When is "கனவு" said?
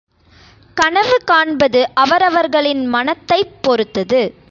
0.73-1.17